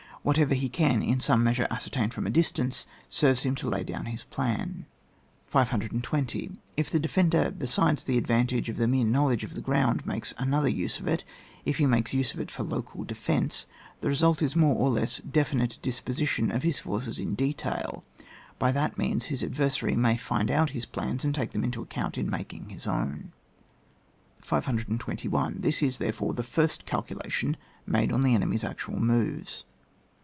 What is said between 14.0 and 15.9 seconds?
the result is a more or less definite